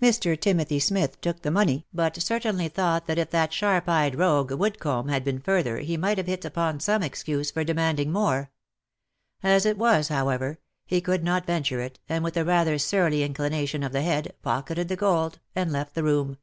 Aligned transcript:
Mr. 0.00 0.40
Timothy 0.40 0.78
Smith 0.78 1.20
took 1.20 1.42
the 1.42 1.50
money, 1.50 1.84
but 1.92 2.22
certainly 2.22 2.68
thought 2.68 3.08
that 3.08 3.18
if 3.18 3.30
that 3.30 3.52
sharp 3.52 3.88
eyed 3.88 4.14
rogue 4.14 4.52
Woodcomb 4.52 5.08
had 5.08 5.24
been 5.24 5.40
further 5.40 5.80
he 5.80 5.96
might 5.96 6.16
have 6.16 6.28
hit 6.28 6.44
upon 6.44 6.78
some 6.78 7.02
excuse 7.02 7.50
for 7.50 7.64
demanding 7.64 8.12
more. 8.12 8.52
As 9.42 9.66
it 9.66 9.76
was, 9.76 10.06
however, 10.06 10.60
he 10.86 11.00
could 11.00 11.24
not 11.24 11.44
venture 11.44 11.80
it, 11.80 11.98
and 12.08 12.22
with 12.22 12.36
a 12.36 12.44
rather 12.44 12.78
surly 12.78 13.24
inclination 13.24 13.82
of 13.82 13.90
the 13.90 14.02
head, 14.02 14.36
pocketed 14.42 14.86
the 14.86 14.94
gold, 14.94 15.40
and 15.56 15.72
left 15.72 15.94
the 15.96 16.04
room. 16.04 16.38